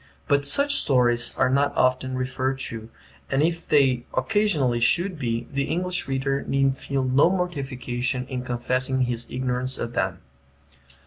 [0.27, 2.89] But such stories are not often referred to,
[3.29, 9.01] and if they occasionally should be, the English reader need feel no mortification in confessing
[9.01, 10.17] his ignorance of them.